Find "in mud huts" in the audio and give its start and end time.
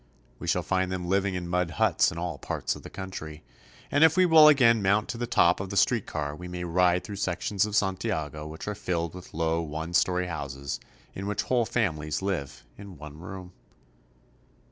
1.35-2.11